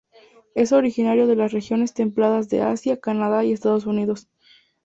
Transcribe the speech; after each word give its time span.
Es 0.55 0.71
originario 0.71 1.27
de 1.27 1.35
las 1.35 1.51
regiones 1.51 1.93
templadas 1.93 2.49
de 2.49 2.63
Asia, 2.63 2.99
Canadá 2.99 3.43
y 3.45 3.51
Estados 3.53 3.85
Unidos. 3.85 4.27